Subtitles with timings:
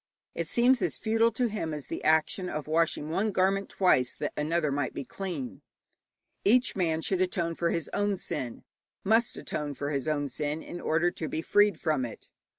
[0.33, 4.33] It seems as futile to him as the action of washing one garment twice that
[4.35, 5.61] another might be clean.
[6.43, 8.63] Each man should atone for his own sin,
[9.03, 12.29] must atone for his own sin, in order to be freed from it.